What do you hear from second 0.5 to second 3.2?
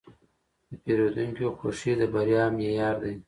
د پیرودونکي خوښي د بریا معیار دی.